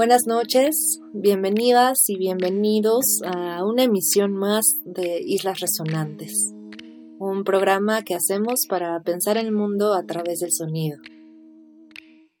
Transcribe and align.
Buenas 0.00 0.22
noches, 0.26 0.98
bienvenidas 1.12 2.08
y 2.08 2.16
bienvenidos 2.16 3.20
a 3.22 3.62
una 3.66 3.82
emisión 3.82 4.32
más 4.32 4.64
de 4.86 5.20
Islas 5.20 5.60
Resonantes, 5.60 6.54
un 7.18 7.44
programa 7.44 8.00
que 8.00 8.14
hacemos 8.14 8.60
para 8.66 8.98
pensar 9.02 9.36
el 9.36 9.52
mundo 9.52 9.92
a 9.92 10.06
través 10.06 10.38
del 10.38 10.52
sonido. 10.52 10.96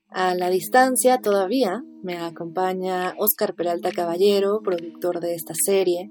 A 0.08 0.34
la 0.34 0.48
distancia 0.48 1.18
todavía 1.18 1.84
me 2.02 2.16
acompaña 2.16 3.14
Oscar 3.18 3.54
Peralta 3.54 3.92
Caballero, 3.92 4.62
productor 4.64 5.20
de 5.20 5.34
esta 5.34 5.52
serie. 5.54 6.08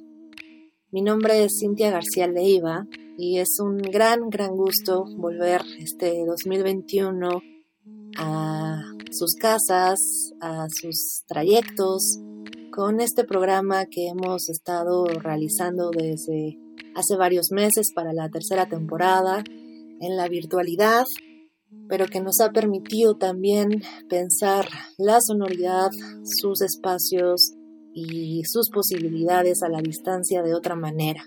Mi 0.92 1.02
nombre 1.02 1.44
es 1.44 1.58
Cintia 1.60 1.90
García 1.90 2.28
Leiva 2.28 2.86
y 3.18 3.40
es 3.40 3.58
un 3.60 3.78
gran, 3.78 4.30
gran 4.30 4.56
gusto 4.56 5.04
volver 5.18 5.64
este 5.80 6.14
2021 6.28 7.42
a 8.20 8.69
sus 9.12 9.36
casas, 9.36 10.00
a 10.42 10.68
sus 10.70 11.24
trayectos, 11.28 12.20
con 12.72 13.00
este 13.00 13.24
programa 13.24 13.86
que 13.86 14.08
hemos 14.08 14.50
estado 14.50 15.06
realizando 15.06 15.92
desde 15.92 16.58
hace 16.96 17.16
varios 17.18 17.52
meses 17.52 17.92
para 17.94 18.14
la 18.14 18.30
tercera 18.30 18.68
temporada 18.68 19.44
en 20.00 20.18
la 20.18 20.28
virtualidad 20.28 21.06
pero 21.88 22.06
que 22.08 22.22
nos 22.22 22.40
ha 22.40 22.52
permitido 22.52 23.16
también 23.16 23.84
pensar 24.10 24.68
la 24.98 25.20
sonoridad, 25.22 25.90
sus 26.24 26.62
espacios 26.62 27.54
y 27.94 28.44
sus 28.46 28.70
posibilidades 28.70 29.62
a 29.64 29.70
la 29.70 29.82
distancia 29.82 30.42
de 30.42 30.54
otra 30.54 30.76
manera. 30.76 31.24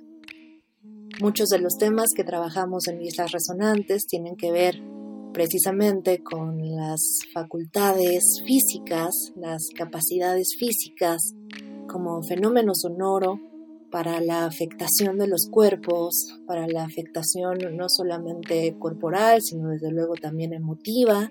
Muchos 1.21 1.49
de 1.49 1.59
los 1.59 1.77
temas 1.77 2.11
que 2.15 2.25
trabajamos 2.25 2.89
en 2.89 3.03
Islas 3.03 3.33
Resonantes 3.33 4.07
tienen 4.07 4.37
que 4.37 4.51
ver 4.51 4.83
precisamente 5.33 6.23
con 6.23 6.59
las 6.75 7.19
facultades 7.33 8.43
físicas, 8.47 9.33
las 9.37 9.69
capacidades 9.77 10.57
físicas 10.59 11.35
como 11.89 12.23
fenómeno 12.23 12.73
sonoro 12.75 13.41
para 13.91 14.21
la 14.21 14.47
afectación 14.47 15.19
de 15.19 15.29
los 15.29 15.49
cuerpos, 15.51 16.39
para 16.47 16.67
la 16.67 16.85
afectación 16.85 17.59
no 17.77 17.89
solamente 17.89 18.77
corporal, 18.79 19.43
sino 19.43 19.69
desde 19.69 19.91
luego 19.91 20.15
también 20.15 20.55
emotiva, 20.55 21.31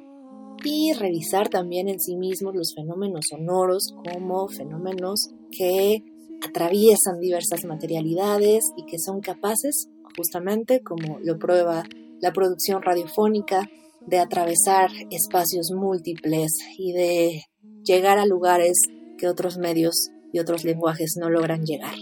y 0.63 0.93
revisar 0.93 1.49
también 1.49 1.89
en 1.89 1.99
sí 1.99 2.15
mismos 2.15 2.55
los 2.55 2.73
fenómenos 2.75 3.25
sonoros 3.29 3.95
como 4.05 4.47
fenómenos 4.47 5.29
que 5.49 6.03
atraviesan 6.47 7.19
diversas 7.19 7.65
materialidades 7.65 8.63
y 8.77 8.85
que 8.85 8.99
son 8.99 9.21
capaces, 9.21 9.89
justamente 10.15 10.81
como 10.81 11.19
lo 11.19 11.37
prueba 11.39 11.83
la 12.19 12.31
producción 12.31 12.81
radiofónica, 12.81 13.67
de 14.07 14.19
atravesar 14.19 14.89
espacios 15.09 15.71
múltiples 15.75 16.51
y 16.77 16.93
de 16.93 17.43
llegar 17.83 18.17
a 18.17 18.25
lugares 18.25 18.77
que 19.17 19.27
otros 19.27 19.57
medios 19.57 20.09
y 20.33 20.39
otros 20.39 20.63
lenguajes 20.63 21.15
no 21.19 21.29
logran 21.29 21.63
llegar. 21.63 21.95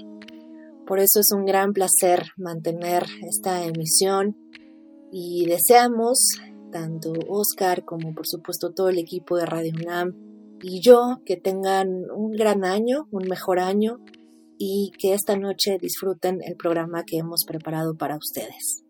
Por 0.87 0.99
eso 0.99 1.19
es 1.19 1.27
un 1.35 1.45
gran 1.45 1.73
placer 1.73 2.23
mantener 2.37 3.03
esta 3.29 3.63
emisión 3.63 4.35
y 5.11 5.45
deseamos, 5.45 6.17
tanto 6.71 7.13
Oscar 7.27 7.85
como 7.85 8.13
por 8.13 8.27
supuesto 8.27 8.71
todo 8.71 8.89
el 8.89 8.97
equipo 8.97 9.37
de 9.37 9.45
Radio 9.45 9.73
UNAM 9.75 10.15
y 10.61 10.81
yo, 10.81 11.21
que 11.25 11.37
tengan 11.37 11.89
un 12.15 12.31
gran 12.31 12.65
año, 12.65 13.07
un 13.11 13.27
mejor 13.27 13.59
año 13.59 13.99
y 14.57 14.91
que 14.99 15.13
esta 15.13 15.37
noche 15.37 15.77
disfruten 15.79 16.39
el 16.43 16.55
programa 16.55 17.03
que 17.05 17.17
hemos 17.17 17.45
preparado 17.47 17.95
para 17.95 18.17
ustedes. 18.17 18.83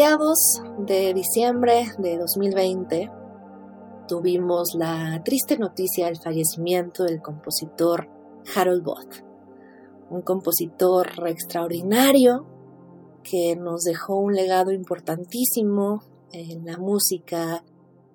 Mediados 0.00 0.62
de 0.78 1.12
diciembre 1.12 1.84
de 1.98 2.16
2020 2.16 3.10
tuvimos 4.08 4.70
la 4.74 5.20
triste 5.22 5.58
noticia 5.58 6.06
del 6.06 6.16
fallecimiento 6.16 7.04
del 7.04 7.20
compositor 7.20 8.08
Harold 8.56 8.82
Both, 8.82 9.22
un 10.08 10.22
compositor 10.22 11.06
extraordinario 11.26 12.46
que 13.22 13.56
nos 13.56 13.82
dejó 13.82 14.16
un 14.16 14.34
legado 14.34 14.72
importantísimo 14.72 16.02
en 16.32 16.64
la 16.64 16.78
música, 16.78 17.62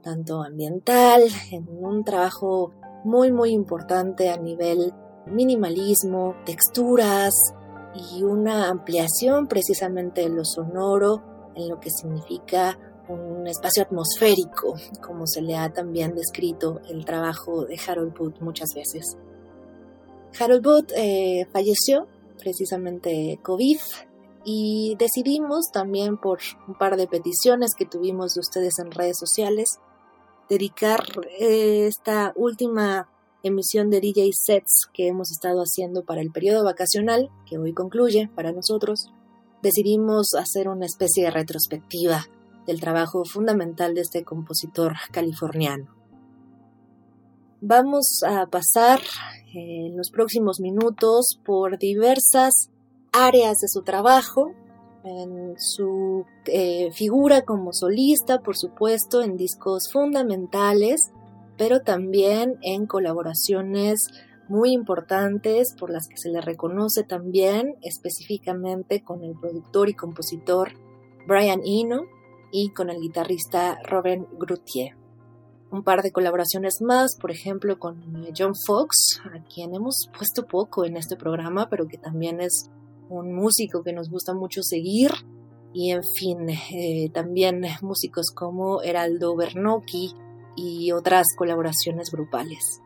tanto 0.02 0.42
ambiental, 0.42 1.22
en 1.52 1.68
un 1.70 2.04
trabajo 2.04 2.72
muy 3.04 3.32
muy 3.32 3.52
importante 3.52 4.32
a 4.32 4.38
nivel 4.38 4.92
minimalismo, 5.28 6.34
texturas 6.48 7.36
y 8.12 8.24
una 8.24 8.70
ampliación 8.70 9.46
precisamente 9.46 10.22
de 10.22 10.30
lo 10.30 10.46
sonoro 10.46 11.35
en 11.56 11.70
lo 11.70 11.80
que 11.80 11.90
significa 11.90 12.78
un 13.08 13.48
espacio 13.48 13.84
atmosférico, 13.84 14.76
como 15.02 15.28
se 15.28 15.42
le 15.42 15.56
ha 15.56 15.72
también 15.72 16.16
descrito 16.16 16.82
el 16.90 17.06
trabajo 17.06 17.66
de 17.66 17.80
Harold 17.86 18.18
Booth 18.18 18.40
muchas 18.42 18.74
veces. 18.74 19.18
Harold 20.40 20.64
Booth 20.64 20.92
eh, 20.96 21.48
falleció 21.52 22.08
precisamente 22.40 23.40
COVID 23.42 23.80
y 24.44 24.96
decidimos 25.00 25.72
también 25.72 26.18
por 26.18 26.40
un 26.68 26.76
par 26.76 26.98
de 26.98 27.08
peticiones 27.08 27.72
que 27.76 27.86
tuvimos 27.86 28.34
de 28.34 28.42
ustedes 28.42 28.74
en 28.80 28.92
redes 28.92 29.18
sociales 29.20 29.80
dedicar 30.50 31.04
eh, 31.40 31.88
esta 31.88 32.34
última 32.36 33.10
emisión 33.44 33.90
de 33.90 34.02
DJ 34.02 34.32
sets 34.34 34.88
que 34.94 35.08
hemos 35.08 35.32
estado 35.32 35.62
haciendo 35.62 36.04
para 36.04 36.22
el 36.22 36.32
periodo 36.32 36.64
vacacional 36.64 37.30
que 37.48 37.58
hoy 37.58 37.74
concluye 37.74 38.30
para 38.36 38.52
nosotros 38.52 39.08
decidimos 39.62 40.34
hacer 40.36 40.68
una 40.68 40.86
especie 40.86 41.26
de 41.26 41.32
retrospectiva 41.32 42.26
del 42.66 42.80
trabajo 42.80 43.26
fundamental 43.26 43.94
de 43.94 44.02
este 44.02 44.24
compositor 44.24 44.94
californiano. 45.12 45.94
Vamos 47.62 48.22
a 48.28 48.46
pasar 48.48 49.00
en 49.54 49.98
los 49.98 50.12
próximos 50.12 50.60
minutos 50.60 51.40
por 51.46 51.80
diversas 51.80 52.70
áreas 53.12 53.58
de 53.60 53.68
su 53.68 53.82
trabajo, 53.82 54.52
en 55.04 55.56
su 55.58 56.26
eh, 56.46 56.92
figura 56.92 57.44
como 57.44 57.72
solista, 57.72 58.40
por 58.42 58.58
supuesto, 58.58 59.22
en 59.22 59.38
discos 59.38 59.90
fundamentales, 59.92 61.12
pero 61.58 61.82
también 61.82 62.58
en 62.62 62.86
colaboraciones 62.86 64.00
muy 64.48 64.72
importantes 64.72 65.74
por 65.78 65.90
las 65.90 66.08
que 66.08 66.18
se 66.18 66.30
le 66.30 66.42
reconoce 66.42 67.04
también 67.04 67.76
específicamente 67.82 69.04
con 69.04 69.24
el 69.24 69.34
productor 69.40 69.90
y 69.90 69.94
compositor 69.94 70.74
Brian 71.28 71.62
Eno 71.66 72.04
y 72.52 72.70
con 72.70 72.90
el 72.90 73.02
guitarrista 73.02 73.80
Robin 73.84 74.28
Groutier. 74.40 74.96
Un 75.72 75.84
par 75.84 76.04
de 76.04 76.12
colaboraciones 76.12 76.76
más, 76.82 77.18
por 77.20 77.32
ejemplo, 77.32 77.80
con 77.80 78.02
John 78.38 78.54
Fox, 78.66 79.20
a 79.26 79.44
quien 79.44 79.76
hemos 79.76 80.08
puesto 80.16 80.46
poco 80.46 80.86
en 80.86 80.96
este 80.96 81.18
programa, 81.18 81.68
pero 81.70 81.88
que 81.88 81.98
también 81.98 82.40
es 82.40 82.70
un 83.10 83.34
músico 83.34 83.84
que 83.84 83.94
nos 83.94 84.10
gusta 84.10 84.34
mucho 84.34 84.62
seguir. 84.62 85.12
Y 85.74 85.92
en 85.92 86.02
fin, 86.18 86.50
eh, 86.50 87.10
también 87.14 87.64
músicos 87.82 88.32
como 88.34 88.82
Heraldo 88.82 89.36
Bernocchi 89.36 90.14
y 90.56 90.94
otras 90.94 91.26
colaboraciones 91.38 92.10
grupales. 92.12 92.82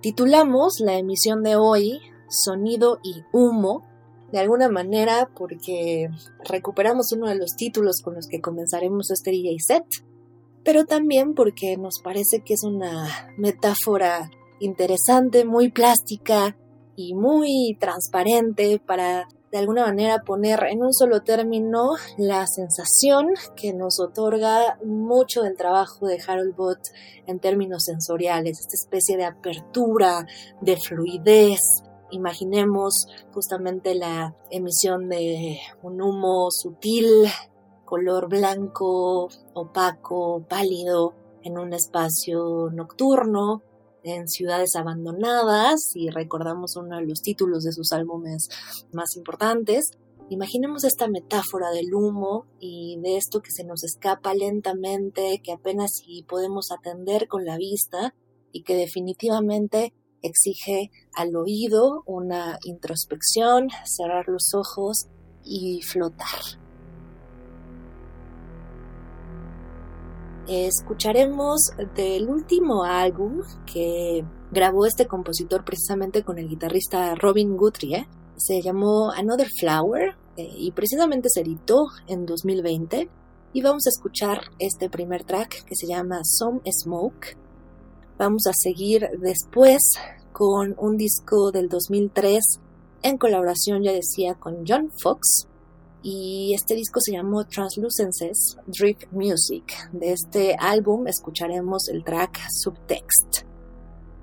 Titulamos 0.00 0.80
la 0.80 0.96
emisión 0.96 1.42
de 1.42 1.56
hoy 1.56 2.00
Sonido 2.30 3.00
y 3.02 3.22
Humo, 3.32 3.84
de 4.32 4.38
alguna 4.38 4.70
manera 4.70 5.28
porque 5.36 6.08
recuperamos 6.42 7.12
uno 7.12 7.28
de 7.28 7.34
los 7.34 7.50
títulos 7.54 8.00
con 8.02 8.14
los 8.14 8.26
que 8.26 8.40
comenzaremos 8.40 9.10
este 9.10 9.30
DJ 9.30 9.56
set, 9.58 9.84
pero 10.64 10.86
también 10.86 11.34
porque 11.34 11.76
nos 11.76 12.00
parece 12.02 12.40
que 12.40 12.54
es 12.54 12.62
una 12.64 13.08
metáfora 13.36 14.30
interesante, 14.58 15.44
muy 15.44 15.70
plástica 15.70 16.56
y 16.96 17.14
muy 17.14 17.76
transparente 17.78 18.78
para 18.78 19.28
de 19.50 19.58
alguna 19.58 19.84
manera 19.84 20.22
poner 20.24 20.64
en 20.70 20.82
un 20.82 20.92
solo 20.92 21.22
término 21.22 21.90
la 22.16 22.46
sensación 22.46 23.28
que 23.56 23.72
nos 23.72 23.98
otorga 23.98 24.78
mucho 24.84 25.42
del 25.42 25.56
trabajo 25.56 26.06
de 26.06 26.20
Harold 26.24 26.54
Bott 26.54 26.78
en 27.26 27.40
términos 27.40 27.84
sensoriales, 27.84 28.60
esta 28.60 28.74
especie 28.74 29.16
de 29.16 29.24
apertura, 29.24 30.26
de 30.60 30.76
fluidez. 30.76 31.58
Imaginemos 32.12 33.06
justamente 33.32 33.94
la 33.94 34.34
emisión 34.50 35.08
de 35.08 35.58
un 35.82 36.00
humo 36.00 36.48
sutil, 36.50 37.26
color 37.84 38.28
blanco, 38.28 39.28
opaco, 39.54 40.44
pálido, 40.48 41.14
en 41.42 41.58
un 41.58 41.72
espacio 41.72 42.70
nocturno, 42.72 43.62
en 44.04 44.28
ciudades 44.28 44.74
abandonadas, 44.76 45.80
y 45.94 46.10
recordamos 46.10 46.76
uno 46.76 46.96
de 46.96 47.06
los 47.06 47.20
títulos 47.22 47.64
de 47.64 47.72
sus 47.72 47.92
álbumes 47.92 48.48
más 48.92 49.16
importantes. 49.16 49.90
Imaginemos 50.28 50.84
esta 50.84 51.08
metáfora 51.08 51.70
del 51.70 51.92
humo 51.92 52.46
y 52.60 52.98
de 53.02 53.16
esto 53.16 53.40
que 53.40 53.50
se 53.50 53.64
nos 53.64 53.82
escapa 53.82 54.32
lentamente, 54.32 55.40
que 55.42 55.52
apenas 55.52 55.90
si 55.96 56.22
podemos 56.22 56.70
atender 56.70 57.26
con 57.26 57.44
la 57.44 57.56
vista 57.56 58.14
y 58.52 58.62
que 58.62 58.76
definitivamente 58.76 59.92
exige 60.22 60.90
al 61.14 61.34
oído 61.34 62.02
una 62.06 62.58
introspección, 62.64 63.68
cerrar 63.84 64.28
los 64.28 64.54
ojos 64.54 65.08
y 65.44 65.82
flotar. 65.82 66.60
Escucharemos 70.50 71.70
del 71.94 72.28
último 72.28 72.82
álbum 72.82 73.42
que 73.64 74.24
grabó 74.50 74.84
este 74.84 75.06
compositor 75.06 75.64
precisamente 75.64 76.24
con 76.24 76.38
el 76.38 76.48
guitarrista 76.48 77.14
Robin 77.14 77.56
Guthrie. 77.56 78.08
Se 78.36 78.60
llamó 78.60 79.12
Another 79.12 79.48
Flower 79.60 80.16
eh, 80.36 80.48
y 80.56 80.72
precisamente 80.72 81.28
se 81.30 81.42
editó 81.42 81.84
en 82.08 82.26
2020. 82.26 83.08
Y 83.52 83.62
vamos 83.62 83.86
a 83.86 83.90
escuchar 83.90 84.40
este 84.58 84.90
primer 84.90 85.24
track 85.24 85.64
que 85.64 85.76
se 85.76 85.86
llama 85.86 86.20
Some 86.24 86.60
Smoke. 86.70 87.36
Vamos 88.18 88.46
a 88.48 88.52
seguir 88.52 89.08
después 89.20 89.80
con 90.32 90.74
un 90.78 90.96
disco 90.96 91.52
del 91.52 91.68
2003 91.68 92.40
en 93.02 93.18
colaboración, 93.18 93.82
ya 93.82 93.92
decía, 93.92 94.34
con 94.34 94.64
John 94.66 94.90
Fox, 95.00 95.46
y 96.02 96.54
este 96.54 96.74
disco 96.74 97.00
se 97.00 97.12
llamó 97.12 97.44
Translucences 97.44 98.56
Drift 98.66 99.12
Music. 99.12 99.64
De 99.92 100.12
este 100.12 100.56
álbum 100.58 101.06
escucharemos 101.06 101.88
el 101.88 102.04
track 102.04 102.38
Subtext. 102.50 103.44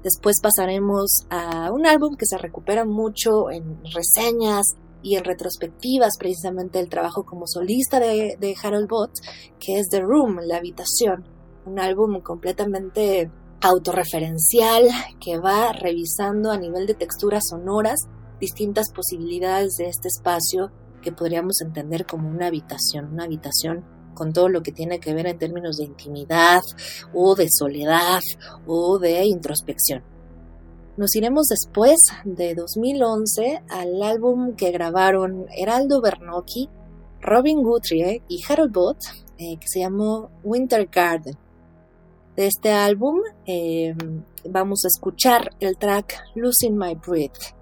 Después 0.03 0.37
pasaremos 0.41 1.25
a 1.29 1.71
un 1.71 1.85
álbum 1.85 2.15
que 2.15 2.25
se 2.25 2.37
recupera 2.37 2.85
mucho 2.85 3.51
en 3.51 3.83
reseñas 3.93 4.65
y 5.03 5.15
en 5.15 5.23
retrospectivas 5.23 6.17
precisamente 6.17 6.79
el 6.79 6.89
trabajo 6.89 7.23
como 7.23 7.45
solista 7.45 7.99
de, 7.99 8.55
Harold 8.61 8.87
Bott, 8.87 9.11
que 9.59 9.79
es 9.79 9.87
The 9.89 10.01
Room, 10.01 10.39
La 10.43 10.57
Habitación, 10.57 11.25
un 11.65 11.79
álbum 11.79 12.21
completamente 12.21 13.31
autorreferencial 13.61 14.87
que 15.19 15.39
va 15.39 15.73
revisando 15.73 16.51
a 16.51 16.57
nivel 16.57 16.87
de 16.87 16.93
texturas 16.93 17.43
sonoras 17.49 17.99
distintas 18.39 18.91
posibilidades 18.93 19.75
de 19.77 19.87
este 19.87 20.07
espacio 20.07 20.71
que 21.01 21.11
podríamos 21.11 21.61
entender 21.61 22.05
como 22.05 22.29
una 22.29 22.47
habitación, 22.47 23.13
una 23.13 23.25
habitación 23.25 23.83
con 24.13 24.33
todo 24.33 24.49
lo 24.49 24.63
que 24.63 24.71
tiene 24.71 24.99
que 24.99 25.13
ver 25.13 25.27
en 25.27 25.37
términos 25.37 25.77
de 25.77 25.85
intimidad 25.85 26.61
o 27.13 27.35
de 27.35 27.47
soledad 27.51 28.21
o 28.65 28.97
de 28.97 29.23
introspección. 29.25 30.03
Nos 30.97 31.15
iremos 31.15 31.45
después 31.45 31.99
de 32.25 32.55
2011 32.55 33.61
al 33.69 34.01
álbum 34.01 34.55
que 34.55 34.71
grabaron 34.71 35.45
Heraldo 35.55 36.01
Bernocchi, 36.01 36.67
Robin 37.21 37.61
Guthrie 37.61 38.23
y 38.27 38.41
Harold 38.49 38.73
Bott, 38.73 38.97
eh, 39.37 39.57
que 39.59 39.67
se 39.67 39.81
llamó 39.81 40.31
Winter 40.43 40.87
Garden. 40.91 41.37
De 42.35 42.47
este 42.47 42.71
álbum 42.71 43.19
eh, 43.45 43.95
vamos 44.49 44.83
a 44.85 44.87
escuchar 44.87 45.51
el 45.59 45.77
track 45.77 46.15
Losing 46.33 46.75
My 46.75 46.95
Breath. 46.95 47.53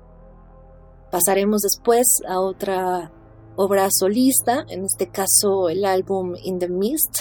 Pasaremos 1.12 1.62
después 1.62 2.06
a 2.28 2.40
otra 2.40 3.12
obra 3.56 3.88
solista, 3.92 4.66
en 4.70 4.86
este 4.86 5.10
caso 5.10 5.70
el 5.70 5.86
álbum 5.86 6.36
In 6.44 6.60
the 6.60 6.70
Mist, 6.70 7.20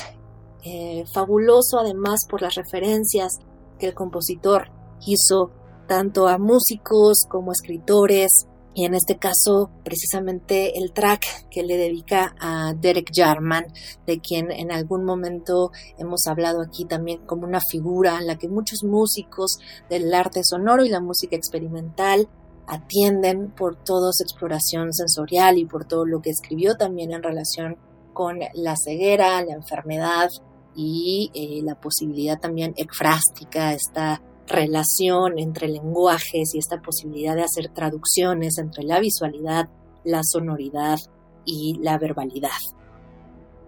eh, 0.64 1.04
fabuloso 1.12 1.78
además 1.78 2.20
por 2.28 2.42
las 2.42 2.54
referencias 2.54 3.38
que 3.78 3.86
el 3.86 3.94
compositor 3.94 4.70
hizo 5.06 5.50
tanto 5.86 6.28
a 6.28 6.38
músicos 6.38 7.20
como 7.28 7.50
a 7.50 7.54
escritores, 7.54 8.46
y 8.74 8.84
en 8.84 8.94
este 8.94 9.16
caso 9.16 9.70
precisamente 9.84 10.78
el 10.78 10.92
track 10.92 11.48
que 11.48 11.62
le 11.62 11.76
dedica 11.76 12.34
a 12.40 12.74
Derek 12.74 13.10
Jarman, 13.14 13.66
de 14.04 14.20
quien 14.20 14.50
en 14.50 14.72
algún 14.72 15.04
momento 15.04 15.70
hemos 15.96 16.26
hablado 16.26 16.60
aquí 16.60 16.84
también 16.84 17.24
como 17.24 17.46
una 17.46 17.60
figura 17.60 18.18
en 18.18 18.26
la 18.26 18.36
que 18.36 18.48
muchos 18.48 18.82
músicos 18.82 19.58
del 19.88 20.12
arte 20.12 20.42
sonoro 20.42 20.84
y 20.84 20.88
la 20.88 21.00
música 21.00 21.36
experimental 21.36 22.28
atienden 22.66 23.50
por 23.50 23.76
toda 23.76 24.10
su 24.12 24.22
exploración 24.22 24.92
sensorial 24.92 25.58
y 25.58 25.64
por 25.64 25.84
todo 25.84 26.04
lo 26.04 26.20
que 26.20 26.30
escribió 26.30 26.76
también 26.76 27.12
en 27.12 27.22
relación 27.22 27.76
con 28.12 28.38
la 28.54 28.74
ceguera, 28.76 29.42
la 29.44 29.54
enfermedad 29.54 30.28
y 30.74 31.30
eh, 31.34 31.62
la 31.62 31.74
posibilidad 31.80 32.38
también 32.38 32.74
ekfrástica, 32.76 33.72
esta 33.72 34.22
relación 34.46 35.38
entre 35.38 35.68
lenguajes 35.68 36.54
y 36.54 36.58
esta 36.58 36.80
posibilidad 36.80 37.34
de 37.34 37.44
hacer 37.44 37.68
traducciones 37.72 38.58
entre 38.58 38.84
la 38.84 39.00
visualidad, 39.00 39.68
la 40.04 40.20
sonoridad 40.22 40.98
y 41.44 41.78
la 41.80 41.98
verbalidad. 41.98 42.50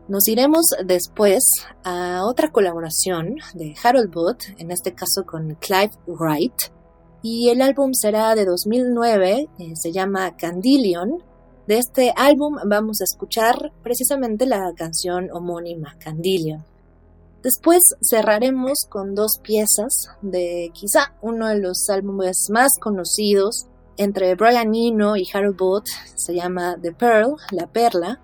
Nos 0.09 0.29
iremos 0.29 0.67
después 0.85 1.43
a 1.83 2.25
otra 2.25 2.53
colaboración 2.53 3.37
de 3.55 3.75
Harold 3.83 4.13
Booth, 4.13 4.43
en 4.59 4.71
este 4.71 4.95
caso 4.95 5.25
con 5.27 5.57
Clive 5.57 5.91
Wright, 6.07 6.76
y 7.29 7.49
el 7.49 7.61
álbum 7.61 7.91
será 7.93 8.37
de 8.37 8.45
2009, 8.45 9.49
eh, 9.59 9.73
se 9.75 9.91
llama 9.91 10.37
Candilion. 10.37 11.25
De 11.67 11.77
este 11.77 12.13
álbum 12.17 12.55
vamos 12.67 13.01
a 13.01 13.05
escuchar 13.05 13.73
precisamente 13.83 14.47
la 14.47 14.73
canción 14.77 15.29
homónima, 15.33 15.97
Candilion. 15.99 16.65
Después 17.43 17.83
cerraremos 18.01 18.87
con 18.89 19.17
dos 19.17 19.41
piezas 19.43 20.07
de 20.23 20.71
quizá 20.73 21.17
uno 21.21 21.49
de 21.49 21.59
los 21.59 21.91
álbumes 21.91 22.47
más 22.53 22.71
conocidos 22.81 23.67
entre 23.97 24.37
Brian 24.37 24.73
Eno 24.73 25.17
y 25.17 25.27
Harold 25.35 25.57
Booth, 25.57 25.89
se 26.15 26.33
llama 26.33 26.77
The 26.81 26.93
Pearl, 26.93 27.35
La 27.51 27.67
Perla. 27.67 28.21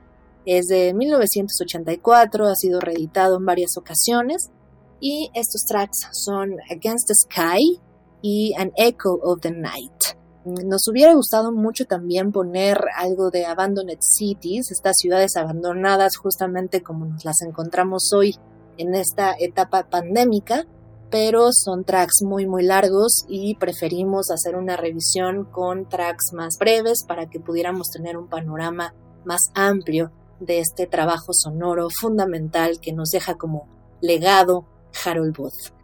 Es 0.46 0.66
de 0.66 0.94
1984, 0.94 2.46
ha 2.46 2.54
sido 2.54 2.78
reeditado 2.78 3.38
en 3.38 3.46
varias 3.46 3.76
ocasiones 3.76 4.52
y 5.00 5.28
estos 5.34 5.62
tracks 5.66 6.06
son 6.12 6.52
Against 6.70 7.08
the 7.08 7.14
Sky, 7.14 7.80
y 8.22 8.54
An 8.56 8.72
Echo 8.76 9.18
of 9.22 9.40
the 9.40 9.50
Night. 9.50 10.16
Nos 10.44 10.88
hubiera 10.88 11.14
gustado 11.14 11.52
mucho 11.52 11.84
también 11.84 12.32
poner 12.32 12.78
algo 12.96 13.30
de 13.30 13.44
Abandoned 13.46 13.98
Cities, 14.00 14.72
estas 14.72 14.96
ciudades 14.96 15.36
abandonadas 15.36 16.16
justamente 16.16 16.82
como 16.82 17.04
nos 17.06 17.24
las 17.24 17.42
encontramos 17.42 18.12
hoy 18.12 18.36
en 18.76 18.94
esta 18.94 19.34
etapa 19.38 19.88
pandémica, 19.88 20.66
pero 21.10 21.50
son 21.52 21.84
tracks 21.84 22.22
muy 22.22 22.46
muy 22.46 22.64
largos 22.64 23.24
y 23.28 23.54
preferimos 23.56 24.30
hacer 24.30 24.56
una 24.56 24.76
revisión 24.76 25.44
con 25.44 25.88
tracks 25.88 26.32
más 26.32 26.56
breves 26.58 27.04
para 27.06 27.28
que 27.28 27.38
pudiéramos 27.38 27.90
tener 27.90 28.16
un 28.16 28.28
panorama 28.28 28.94
más 29.24 29.42
amplio 29.54 30.10
de 30.40 30.58
este 30.58 30.86
trabajo 30.86 31.32
sonoro 31.32 31.88
fundamental 31.88 32.80
que 32.80 32.92
nos 32.92 33.10
deja 33.10 33.36
como 33.36 33.68
legado 34.00 34.64
Harold 35.04 35.36
Booth. 35.36 35.81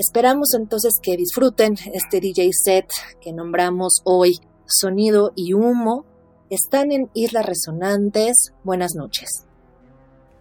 Esperamos 0.00 0.54
entonces 0.54 0.94
que 1.02 1.14
disfruten 1.14 1.74
este 1.92 2.20
DJ 2.20 2.52
set 2.54 2.86
que 3.20 3.34
nombramos 3.34 4.00
hoy 4.04 4.40
Sonido 4.64 5.34
y 5.36 5.52
Humo. 5.52 6.06
Están 6.48 6.90
en 6.90 7.10
Islas 7.12 7.44
Resonantes. 7.44 8.54
Buenas 8.64 8.94
noches. 8.94 9.28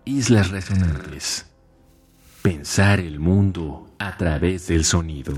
Islas 0.06 0.52
Resonantes. 0.52 1.46
Pensar 2.42 3.02
el 3.02 3.20
mundo 3.20 3.90
a 4.00 4.16
través 4.16 4.68
del 4.68 4.86
sonido. 4.86 5.34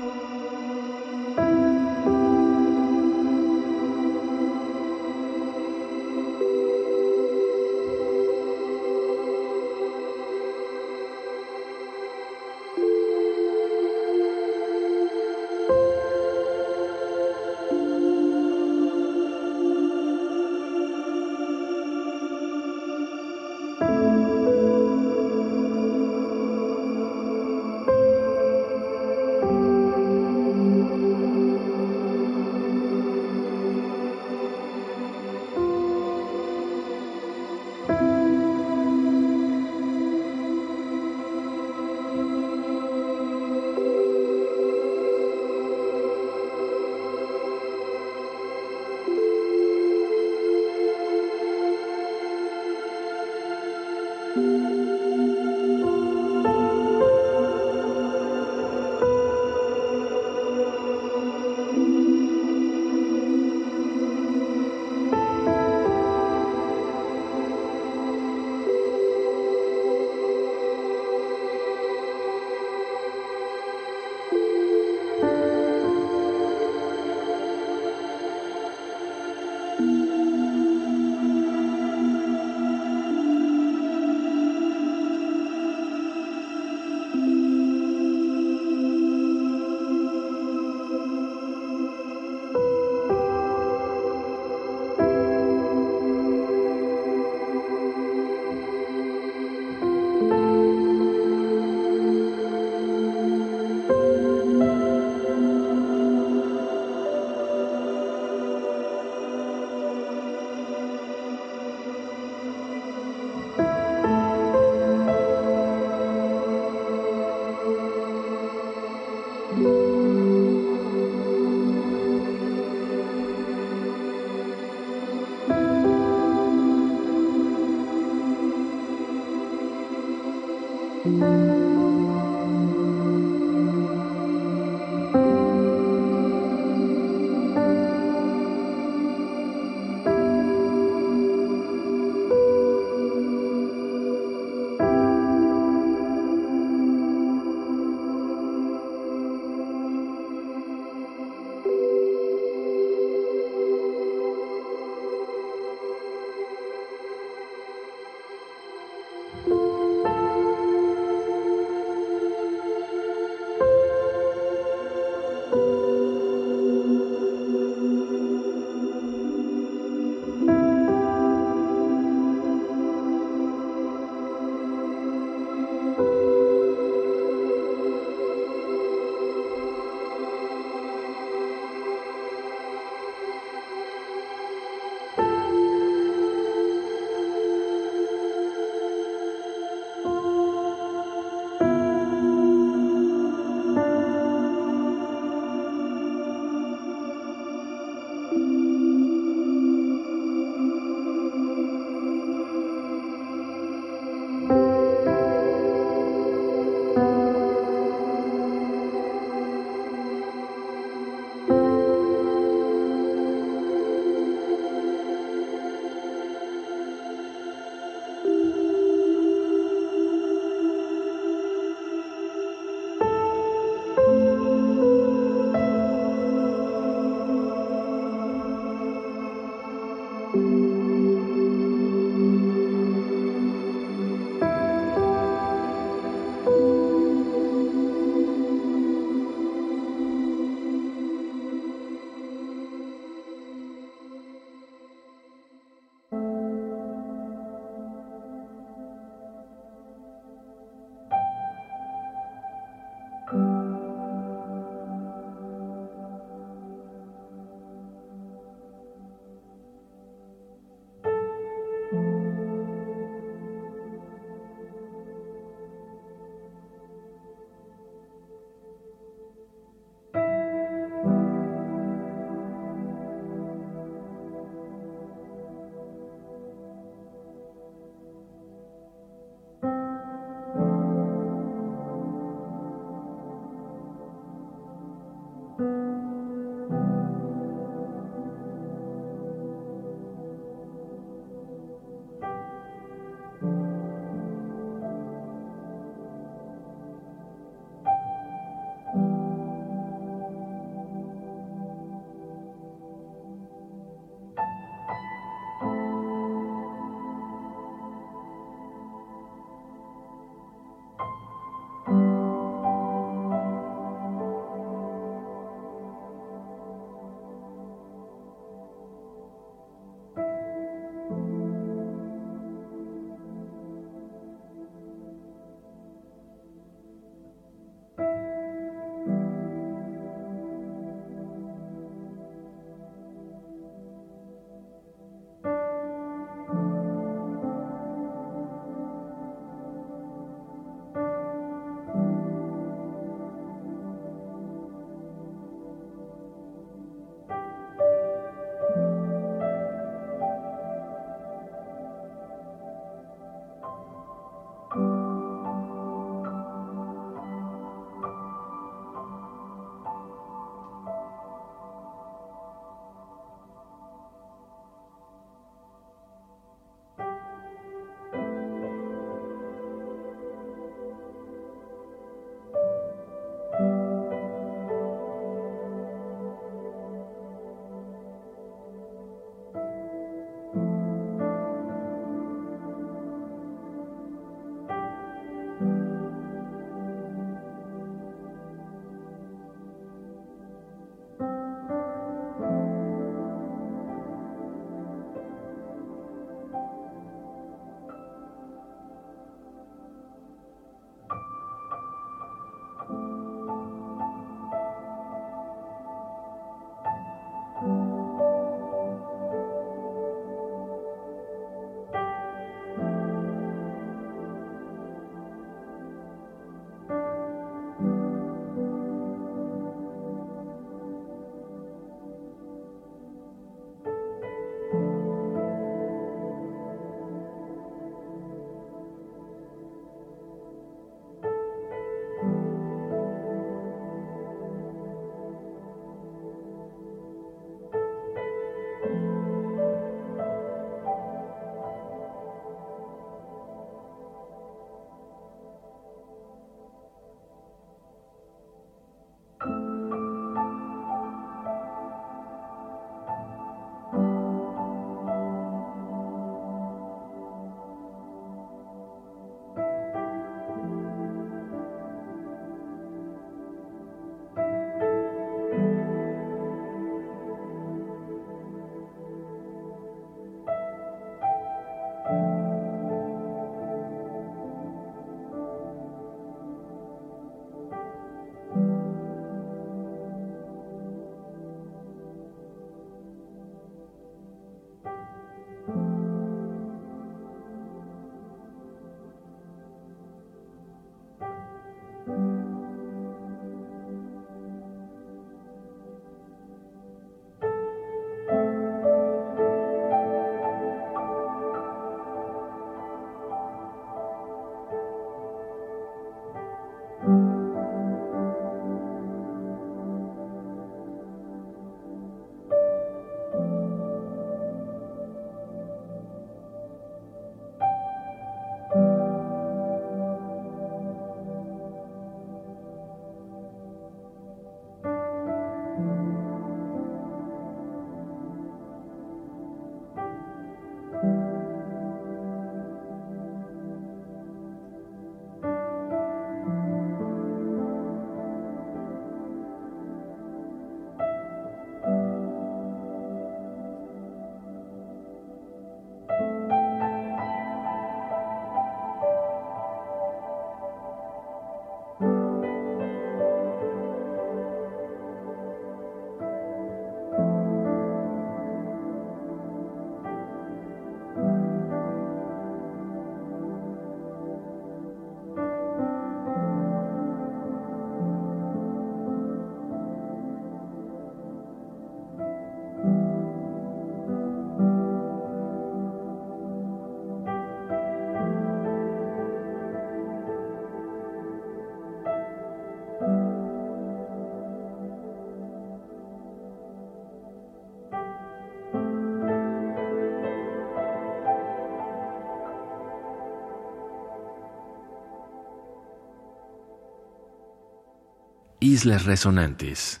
Islas 598.71 599.03
Resonantes. 599.03 600.00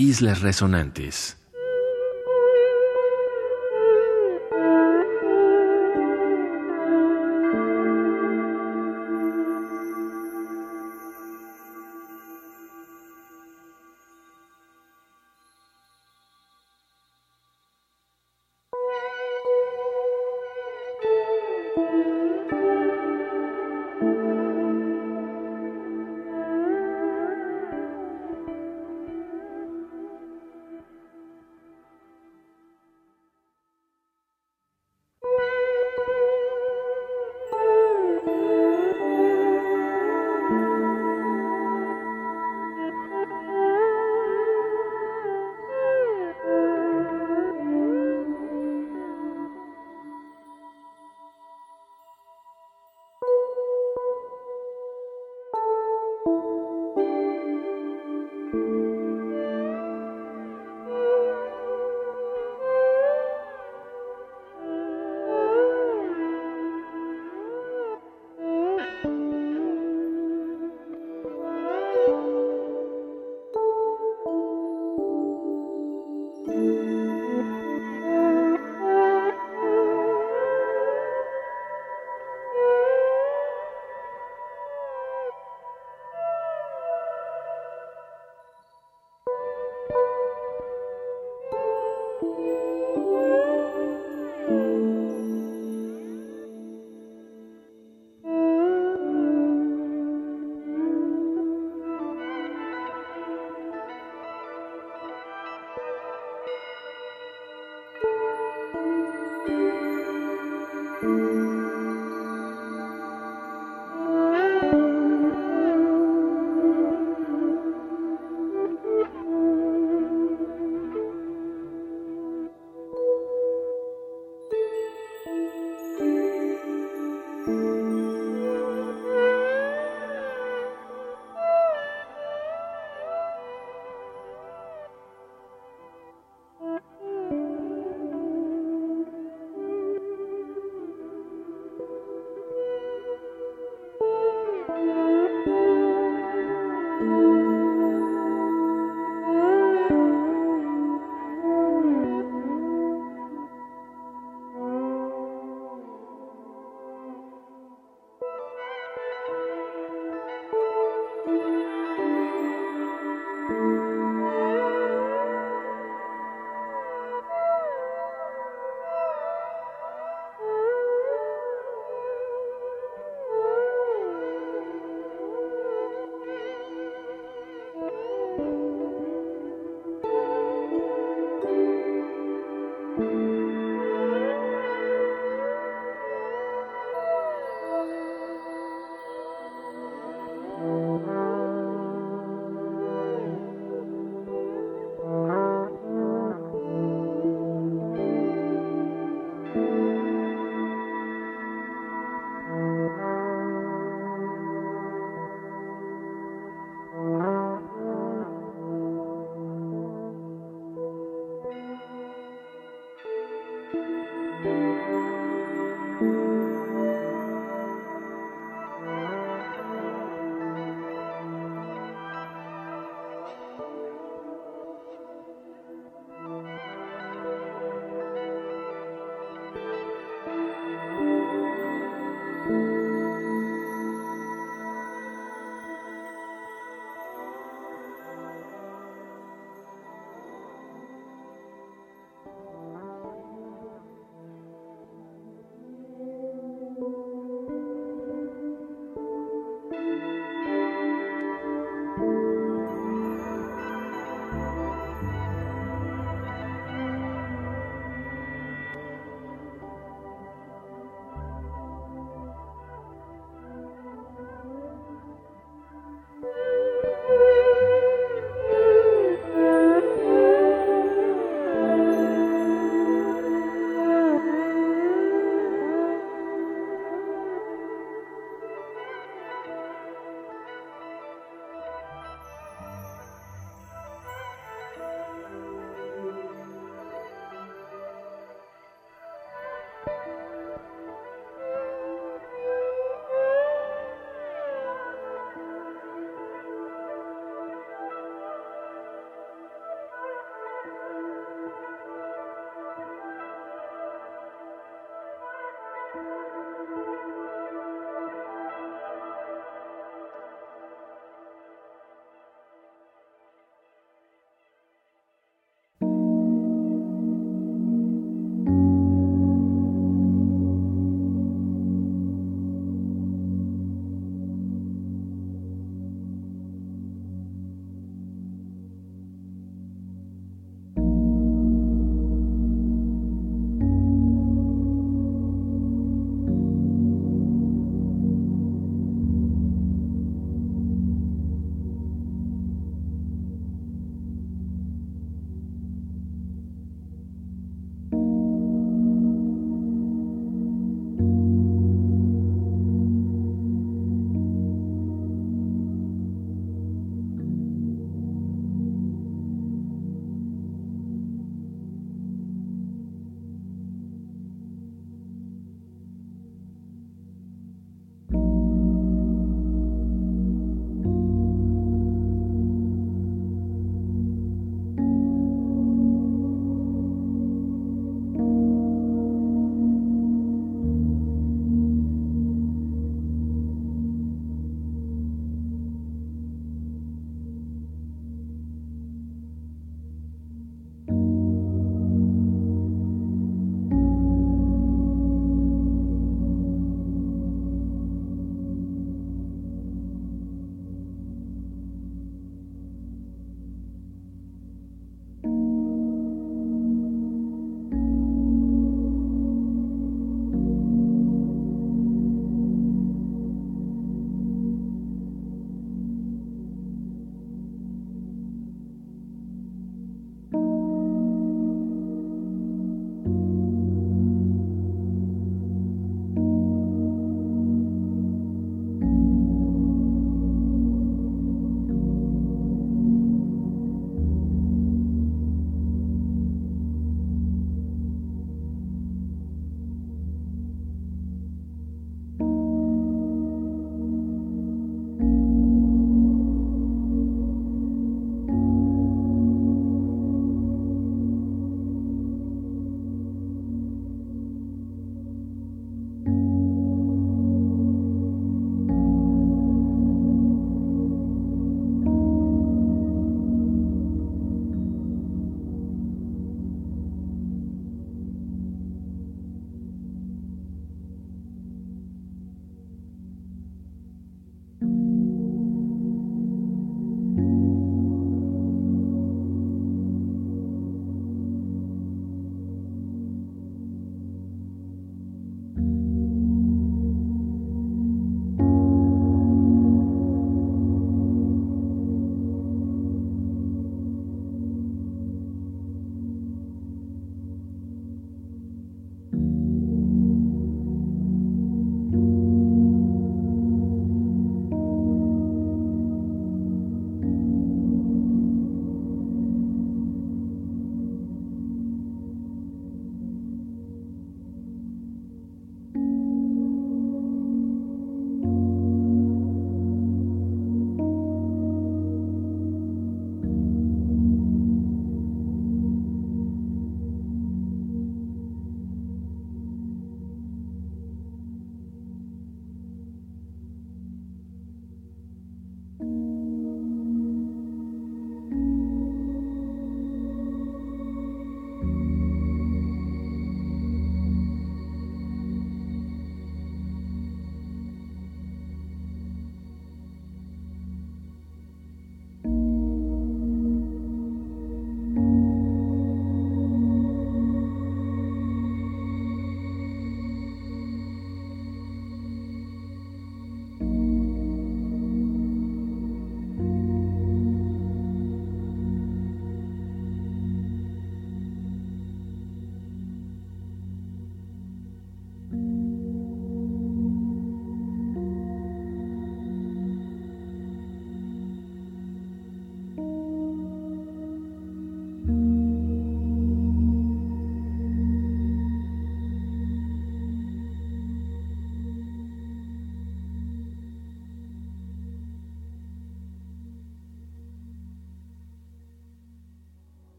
Islas 0.00 0.40
Resonantes. 0.40 1.39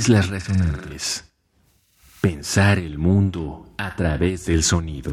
Islas 0.00 0.30
Resonantes. 0.30 1.24
Pensar 2.22 2.78
el 2.78 2.96
mundo 2.96 3.66
a 3.76 3.94
través 3.96 4.46
del 4.46 4.62
sonido. 4.62 5.12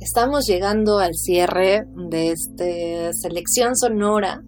Estamos 0.00 0.48
llegando 0.48 0.98
al 0.98 1.14
cierre 1.14 1.84
de 2.10 2.32
esta 2.32 3.12
selección 3.12 3.76
sonora, 3.76 4.42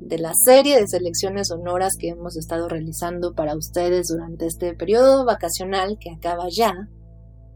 de 0.00 0.16
la 0.16 0.32
serie 0.32 0.80
de 0.80 0.88
selecciones 0.88 1.48
sonoras 1.48 1.92
que 2.00 2.08
hemos 2.08 2.34
estado 2.38 2.66
realizando 2.66 3.34
para 3.34 3.54
ustedes 3.54 4.08
durante 4.08 4.46
este 4.46 4.72
periodo 4.72 5.26
vacacional 5.26 5.98
que 6.00 6.10
acaba 6.10 6.46
ya 6.48 6.72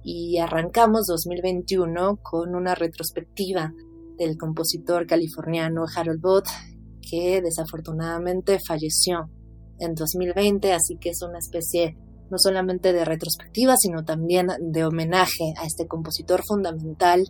y 0.03 0.37
arrancamos 0.37 1.07
2021 1.07 2.19
con 2.21 2.55
una 2.55 2.75
retrospectiva 2.75 3.73
del 4.19 4.37
compositor 4.37 5.07
californiano 5.07 5.87
Harold 5.97 6.21
Bott 6.21 6.47
que 7.09 7.41
desafortunadamente 7.43 8.59
falleció 8.67 9.31
en 9.79 9.95
2020, 9.95 10.73
así 10.73 10.97
que 10.99 11.11
es 11.11 11.23
una 11.23 11.39
especie 11.39 11.97
no 12.31 12.39
solamente 12.39 12.93
de 12.93 13.05
retrospectiva, 13.05 13.77
sino 13.77 14.05
también 14.05 14.49
de 14.61 14.85
homenaje 14.85 15.53
a 15.57 15.67
este 15.67 15.87
compositor 15.87 16.43
fundamental 16.47 17.25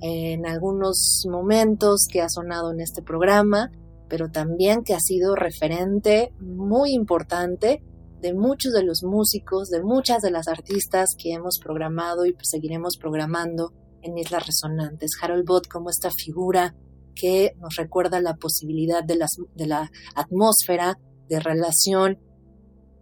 en 0.00 0.46
algunos 0.46 1.24
momentos 1.30 2.06
que 2.10 2.20
ha 2.20 2.28
sonado 2.28 2.72
en 2.72 2.80
este 2.80 3.02
programa, 3.02 3.70
pero 4.08 4.28
también 4.30 4.82
que 4.82 4.94
ha 4.94 5.00
sido 5.00 5.34
referente 5.34 6.32
muy 6.40 6.92
importante 6.92 7.82
de 8.20 8.34
muchos 8.34 8.72
de 8.72 8.82
los 8.82 9.02
músicos, 9.04 9.68
de 9.68 9.82
muchas 9.82 10.22
de 10.22 10.30
las 10.30 10.48
artistas 10.48 11.10
que 11.16 11.32
hemos 11.32 11.58
programado 11.62 12.26
y 12.26 12.34
seguiremos 12.42 12.96
programando 12.96 13.72
en 14.02 14.18
Islas 14.18 14.46
Resonantes. 14.46 15.12
Harold 15.20 15.46
Bott 15.46 15.68
como 15.68 15.90
esta 15.90 16.10
figura 16.10 16.74
que 17.18 17.52
nos 17.58 17.76
recuerda 17.76 18.20
la 18.20 18.34
posibilidad 18.34 19.02
de, 19.02 19.18
de 19.54 19.66
la 19.66 19.90
atmósfera 20.14 20.98
de 21.28 21.40
relación 21.40 22.18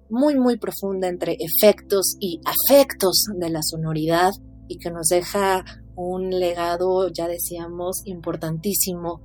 muy 0.09 0.39
muy 0.39 0.57
profunda 0.57 1.09
entre 1.09 1.37
efectos 1.39 2.17
y 2.21 2.41
afectos 2.45 3.25
de 3.35 3.51
la 3.51 3.61
sonoridad 3.63 4.31
y 4.69 4.79
que 4.79 4.91
nos 4.91 5.09
deja 5.09 5.65
un 5.97 6.31
legado, 6.31 7.09
ya 7.09 7.27
decíamos, 7.27 8.03
importantísimo 8.05 9.21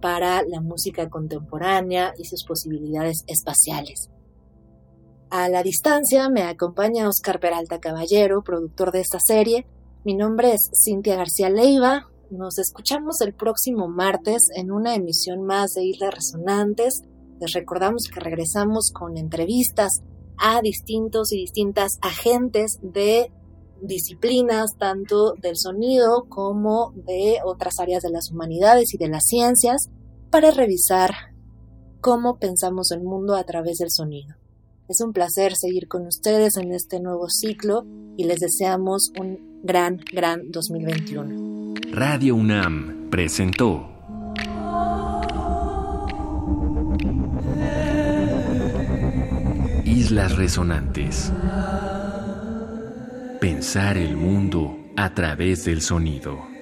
para 0.00 0.42
la 0.42 0.60
música 0.60 1.08
contemporánea 1.08 2.12
y 2.18 2.24
sus 2.24 2.44
posibilidades 2.44 3.24
espaciales. 3.26 4.10
A 5.30 5.48
la 5.48 5.62
distancia 5.62 6.28
me 6.28 6.42
acompaña 6.42 7.08
Oscar 7.08 7.40
Peralta 7.40 7.80
Caballero, 7.80 8.42
productor 8.42 8.92
de 8.92 9.00
esta 9.00 9.18
serie. 9.20 9.66
Mi 10.04 10.14
nombre 10.14 10.52
es 10.52 10.70
Cintia 10.84 11.16
García 11.16 11.50
Leiva. 11.50 12.08
Nos 12.30 12.58
escuchamos 12.58 13.20
el 13.20 13.34
próximo 13.34 13.86
martes 13.86 14.48
en 14.56 14.72
una 14.72 14.96
emisión 14.96 15.44
más 15.44 15.74
de 15.74 15.84
Islas 15.84 16.12
Resonantes. 16.12 17.02
Les 17.40 17.52
recordamos 17.52 18.08
que 18.12 18.18
regresamos 18.18 18.90
con 18.92 19.16
entrevistas 19.16 20.00
a 20.36 20.60
distintos 20.60 21.32
y 21.32 21.36
distintas 21.36 21.98
agentes 22.02 22.78
de 22.82 23.30
disciplinas, 23.80 24.76
tanto 24.76 25.34
del 25.40 25.56
sonido 25.56 26.24
como 26.28 26.92
de 26.96 27.38
otras 27.44 27.78
áreas 27.78 28.02
de 28.02 28.10
las 28.10 28.32
humanidades 28.32 28.92
y 28.92 28.98
de 28.98 29.08
las 29.08 29.24
ciencias, 29.26 29.88
para 30.30 30.50
revisar 30.50 31.12
cómo 32.00 32.38
pensamos 32.38 32.90
el 32.90 33.02
mundo 33.02 33.36
a 33.36 33.44
través 33.44 33.78
del 33.78 33.92
sonido. 33.92 34.34
Es 34.88 35.00
un 35.00 35.12
placer 35.12 35.54
seguir 35.56 35.86
con 35.86 36.06
ustedes 36.06 36.56
en 36.56 36.72
este 36.72 36.98
nuevo 36.98 37.28
ciclo 37.28 37.84
y 38.16 38.24
les 38.24 38.40
deseamos 38.40 39.12
un 39.20 39.60
gran, 39.62 40.00
gran 40.12 40.50
2021. 40.50 41.55
Radio 41.84 42.34
UNAM 42.36 43.10
presentó 43.10 43.90
Islas 49.84 50.36
Resonantes. 50.36 51.32
Pensar 53.40 53.98
el 53.98 54.16
mundo 54.16 54.78
a 54.96 55.12
través 55.14 55.64
del 55.64 55.82
sonido. 55.82 56.55